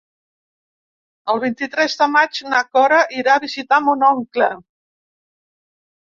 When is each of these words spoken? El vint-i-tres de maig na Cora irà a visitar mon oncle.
El 1.33 1.41
vint-i-tres 1.41 1.97
de 1.99 2.07
maig 2.13 2.39
na 2.53 2.61
Cora 2.77 3.01
irà 3.17 3.35
a 3.35 3.41
visitar 3.43 3.79
mon 3.89 4.07
oncle. 4.09 4.49